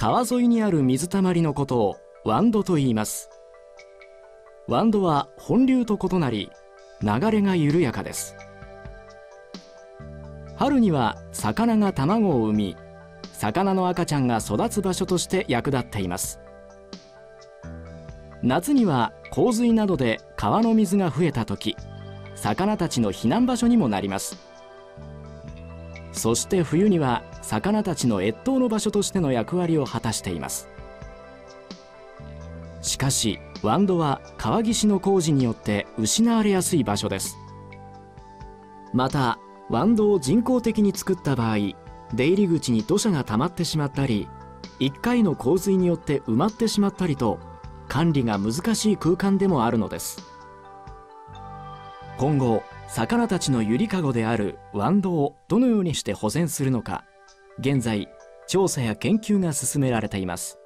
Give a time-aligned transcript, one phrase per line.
[0.00, 3.30] 川沿いにある水たまりのことを湾土と言います。
[4.68, 6.50] 湾土は本流と異なり
[7.02, 8.36] 流れが緩やかです。
[10.56, 12.76] 春には魚が卵を産み
[13.32, 16.40] 魚の赤ちゃんが育つ場所として役立っています。
[18.42, 21.76] 夏には洪水などで川の水が増えた時
[22.34, 24.47] 魚たちの避難場所にもなります。
[26.18, 30.68] そして冬には魚たちの越冬の場所としての役割を果たしています。
[32.82, 37.36] しかし湾土は川岸の工事によって失われやすい場所です。
[38.92, 39.38] また
[39.70, 41.56] 湾土を人工的に作った場合
[42.14, 44.28] 出入り口に土砂が溜まってしまったり
[44.80, 47.38] 1回の洪水によって埋まってしまったりと
[47.86, 50.37] 管理が難しい空間でもあるのです。
[52.18, 57.04] 今後魚たちのゆりかごであるワンドをどのようにして保全するのか
[57.60, 58.08] 現在
[58.48, 60.57] 調査や研究が進められています。